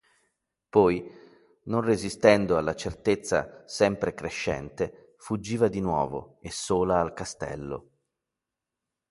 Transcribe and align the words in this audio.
Poi, 0.69 1.07
non 1.65 1.81
resistendo 1.81 2.57
alla 2.57 2.73
certezza 2.73 3.61
sempre 3.67 4.15
crescente, 4.15 5.13
fuggiva 5.19 5.67
di 5.67 5.79
nuovo, 5.79 6.39
e 6.41 6.49
sola 6.49 6.99
al 6.99 7.13
castello. 7.13 7.91